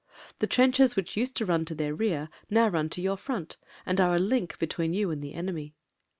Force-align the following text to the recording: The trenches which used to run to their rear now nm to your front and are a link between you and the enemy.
The 0.39 0.47
trenches 0.47 0.95
which 0.95 1.15
used 1.15 1.35
to 1.37 1.45
run 1.45 1.63
to 1.65 1.75
their 1.75 1.93
rear 1.93 2.29
now 2.49 2.71
nm 2.71 2.89
to 2.89 3.01
your 3.03 3.17
front 3.17 3.57
and 3.85 4.01
are 4.01 4.15
a 4.15 4.17
link 4.17 4.57
between 4.57 4.95
you 4.95 5.11
and 5.11 5.21
the 5.21 5.35
enemy. 5.35 5.75